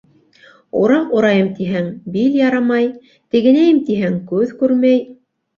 Ураҡ 0.79 1.11
урайым 1.17 1.51
тиһәң, 1.59 1.91
бил 2.15 2.37
ярамай, 2.39 2.87
тегенәйем 3.37 3.83
тиһәң, 3.91 4.17
күҙ 4.33 4.57
күрмәй... 4.65 5.07